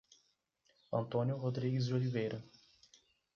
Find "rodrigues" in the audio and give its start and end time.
1.37-1.85